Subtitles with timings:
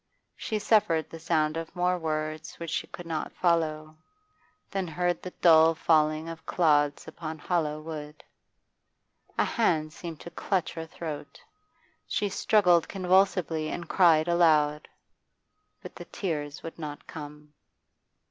[0.35, 3.97] She suffered the sound of more words which she could not follow,
[4.71, 8.23] then heard the dull falling of clods upon hollow wood.
[9.37, 11.39] A hand seemed to clutch her throat,
[12.07, 14.87] she struggled convulsively and cried aloud.
[15.83, 17.53] But the tears would not come.